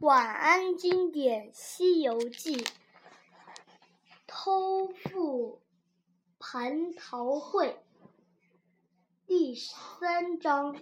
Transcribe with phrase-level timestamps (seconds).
[0.00, 2.56] 晚安经典《西游记》
[4.26, 5.60] 偷富
[6.38, 7.82] 蟠桃会
[9.26, 10.74] 第三章。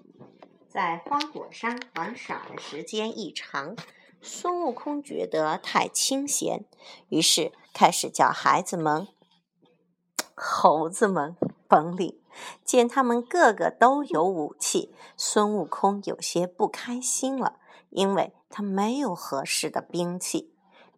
[0.68, 3.74] 在花果山玩耍的时间一长，
[4.22, 6.64] 孙悟空觉得太清闲，
[7.08, 9.08] 于是开始叫孩子们、
[10.36, 11.34] 猴子们
[11.66, 12.20] 本领。
[12.64, 17.58] 见他们个个都有武器，孙悟空有些不开心了，
[17.90, 20.54] 因为他没有合适的兵器。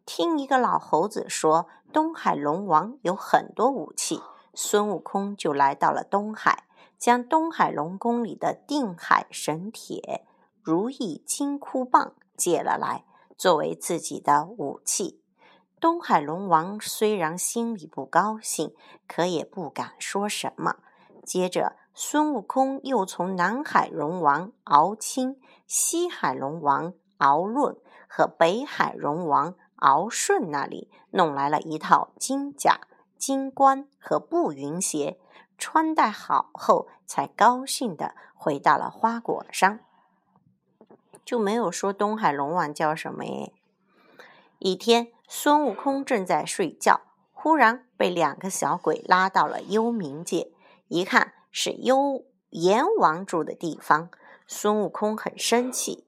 [0.07, 4.21] 听一个老猴子说，东海龙王有很多武器，
[4.55, 6.65] 孙悟空就来到了东海。
[6.99, 10.27] 将东海龙宫里的定海神铁、
[10.63, 13.07] 如意金箍棒借了来，
[13.39, 15.23] 作为自己的武器。
[15.81, 18.75] 东海龙王虽然心里不高兴，
[19.09, 20.77] 可也不敢说什么。
[21.25, 27.77] 接着，孙悟空又从南海龙王敖青、西海龙王敖润
[28.09, 32.81] 和北海龙王敖顺那里弄来了一套金甲、
[33.19, 35.21] 金冠和步云鞋。
[35.59, 39.85] 穿戴好后，才高兴地回到了花果山，
[41.23, 43.53] 就没有说东海龙王叫什么耶。
[44.59, 47.03] 一天，孙悟空正在睡觉，
[47.35, 50.51] 忽然被两个小鬼拉到了幽冥界，
[50.89, 54.11] 一看是幽阎王住的地方，
[54.47, 56.07] 孙悟空很生气。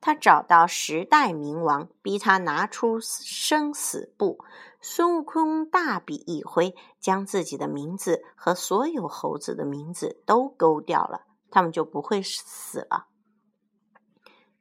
[0.00, 4.38] 他找到十代冥王，逼他拿出生死簿。
[4.82, 13.06] 孙悟空大笔一挥，将自己的名字和所有猴子的名字都勾掉了，他们就不会死了。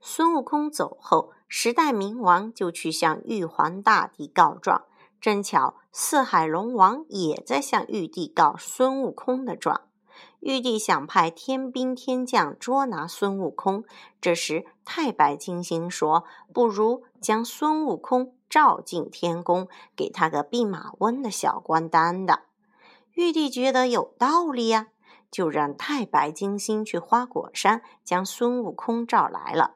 [0.06, 4.84] 孙悟空走后，十代冥王就去向玉皇大帝告状。
[5.22, 9.84] 正巧四海龙王也在向玉帝告孙悟空的状。
[10.42, 13.86] 玉帝想派天兵天将捉拿孙悟空，
[14.20, 22.42] 这时太白金星说：“不如将孙悟空召进天宫，给他个弼马温的小官当的。”
[23.16, 24.88] 玉帝觉得有道理呀，
[25.32, 29.76] 就让太白金星去花果山将孙悟空召来了。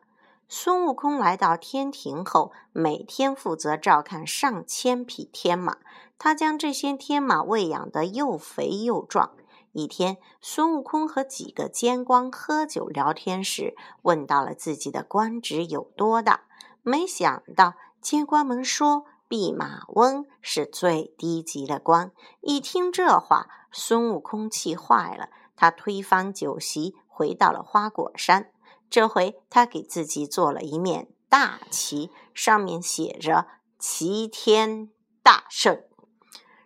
[0.49, 5.77] 孙悟空来到天庭后，每天负责照看上千匹天马，
[6.17, 9.31] 他将这些天马喂养得又肥又壮。
[9.73, 16.45] 一天，孙悟空和几个监官喝酒聊天时，问到了自己的官职有多大。
[16.81, 22.13] 没想到，监官们说弼马温是最低级的官。
[22.39, 25.27] 一听这话，孙悟空气坏了，
[25.57, 28.49] 他推翻酒席，回到了花果山。
[28.89, 34.89] 这回，他给自己做了一面大旗，上面写着“齐天
[35.21, 35.83] 大圣”。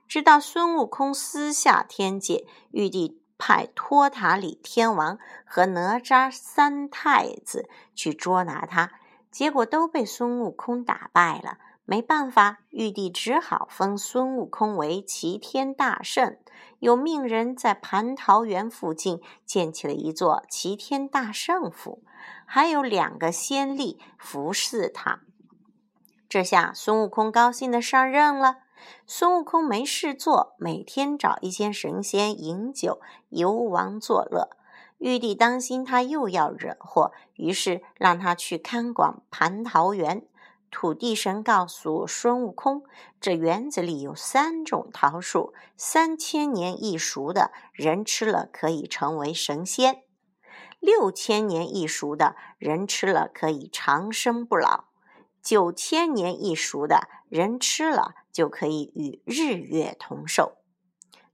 [0.08, 8.92] 直到孙悟空私下天界，玉帝派托塔李天王和哪吒三太子去捉拿他，
[9.32, 11.58] 结果都被孙悟空打败了。
[11.86, 16.38] 没办法，玉帝只好封孙悟空为齐天大圣，
[16.80, 22.04] 又命人在蟠桃园附近建起了一座齐天大圣府，
[22.46, 25.22] 还有两个仙吏服侍他。
[26.30, 28.60] 这下孙悟空高兴的上任了。
[29.06, 34.50] 孙悟空没事做，每天找一些神仙饮酒游玩作乐。
[34.98, 40.26] 玉帝担心他又要惹祸，于是让他去看管蟠桃园。
[40.72, 42.84] 土地神告诉孙悟空，
[43.20, 50.04] 这园子里有三种桃树，三千年一熟的人吃了可以成为神仙，
[50.80, 54.86] 六千年一熟的人吃了可以长生不老。
[55.44, 60.58] 九千年一熟的人吃了就可以与日月同寿，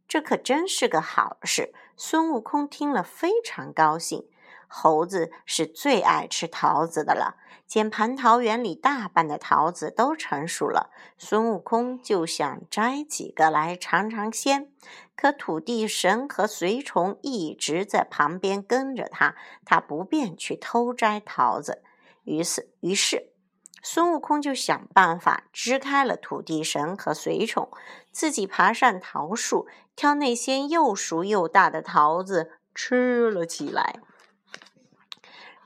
[0.07, 1.73] 这可真是个好事。
[1.95, 4.27] 孙悟空听了非常高兴。
[4.67, 14.71] 猴子是最爱吃桃子的了，见蟠桃园里大半的桃子都成熟了，孙悟空就想摘几个来尝尝鲜。
[15.15, 21.81] 可土地神和随从一直在旁边跟着他，他不便去偷摘桃子。
[22.23, 23.31] 于是，于是。
[23.83, 27.69] 孙悟空就想办法支开了土地神和随从，
[28.11, 33.95] 自己爬上桃树，挑那些又熟又大的桃子吃了起来。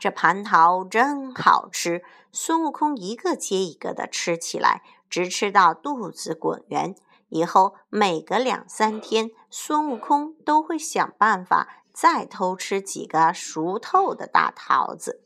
[0.01, 6.95] 这蟠桃真好吃，孙悟空一个接一个的吃起来，直吃到肚子滚圆。
[7.29, 15.21] 以后每隔两三天，孙悟空都会想办法再偷吃几个熟透的大桃子。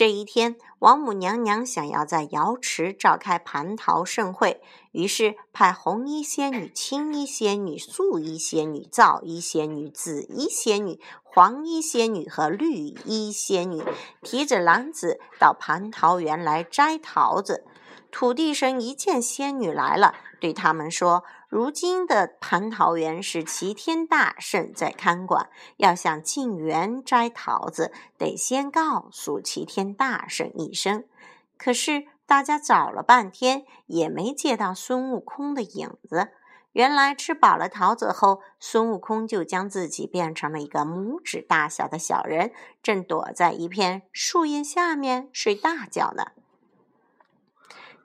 [0.00, 4.62] 这一天，王母娘娘想要在瑶池召开蟠桃盛会，
[4.92, 13.84] 于是派红衣仙女、青衣仙女、素衣仙女、皂衣仙女、紫衣仙女、黄衣仙女和绿衣仙女，
[14.22, 17.66] 提着篮子到蟠桃园来摘桃子。
[18.10, 21.24] 土地神一见仙女来了，对他们说。
[21.50, 31.04] 如今的蟠桃园是齐天大圣在看管，要想进园摘桃子，得先告诉齐天大圣一声。
[31.58, 36.28] 可是大家找了半天，也没见到孙悟空的影子。
[36.70, 46.26] 原来吃饱了桃子后，孙悟空就将自己变成了一个拇指大小的小人，正躲在一片树叶下面睡大觉呢。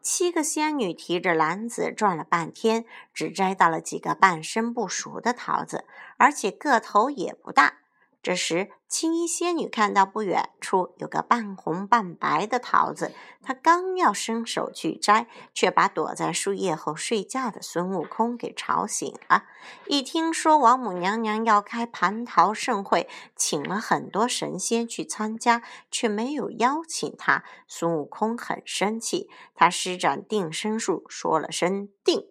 [0.06, 5.86] 七个仙女提着篮子转了半天，只摘到了几个半生不熟的桃子，
[6.18, 7.80] 而且个头也不大。
[8.22, 13.12] 这时，青衣仙女看到不远处有个半红半白的桃子，
[13.42, 19.44] 她刚要伸手去摘，却把躲在树叶后睡觉的孙悟空给吵醒了。
[19.88, 25.62] 一听说王母娘娘要开蟠桃盛会，请了很多神仙去参加，
[25.92, 29.30] 却没有邀请他，孙悟空很生气。
[29.54, 32.30] 他施展定身术，说了声“定”，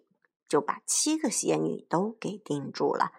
[0.49, 3.11] 就把七个仙女都给定住了。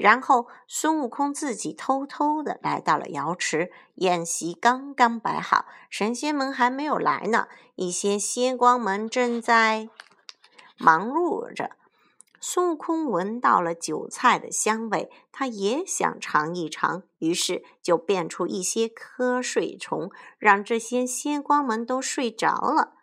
[0.00, 7.48] 然后，孙悟空自己偷偷的来到了瑶池，宴席刚刚摆好，神仙们还没有来呢。
[7.74, 9.88] 一些仙官们正在
[10.76, 11.72] 忙碌着。
[12.40, 22.94] 孙悟空闻到了酒菜的香味，他也想尝一尝，于是就变出一些瞌睡虫，让这些仙官们都睡着了。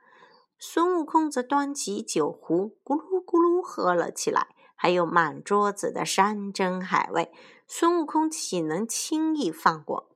[0.57, 4.54] 孙悟空则端起酒壶，咕噜咕噜喝了起来。
[4.75, 7.31] 还有满桌子的山珍海味，
[7.67, 10.09] 孙悟空岂能轻易放过？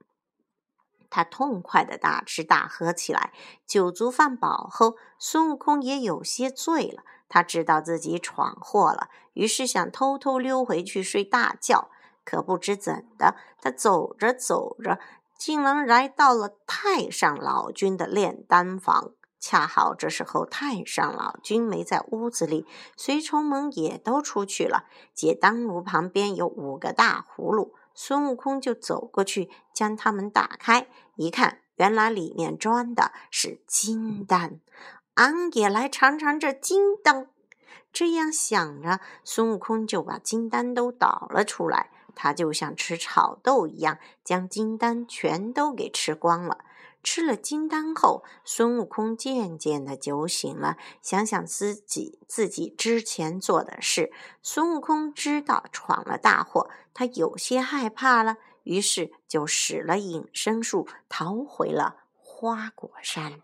[1.09, 3.33] 他痛快的大吃大喝起来。
[3.65, 7.03] 酒足饭饱后，孙悟空也有些醉了。
[7.27, 11.89] 他知道自己闯祸了，于是想偷偷溜回去睡大觉。
[12.23, 14.99] 可不知怎的，他走着走着，
[15.35, 19.13] 竟然来到了太上老君的炼丹房。
[19.39, 22.65] 恰好这时候，太上老君没在屋子里，
[22.97, 24.83] 随从们也都出去了。
[25.13, 34.59] 解丹炉旁边有五个大葫芦，孙悟空就走过去将它们打开，一看，原来里面装的是金丹。
[35.15, 37.27] 俺也来尝尝这金丹。
[37.91, 41.91] 这样想着，孙悟空就把金丹都倒了出来。
[42.15, 46.57] 他就像吃炒豆一样，将金丹全都给吃光了。
[47.01, 50.77] 吃了金丹后，孙悟空渐渐的酒醒了。
[51.01, 54.11] 想想自己自己之前做的事，
[54.41, 63.41] 孙悟空知道闯了大祸，他有些害怕了，于是就使了隐身术，逃回了花果山。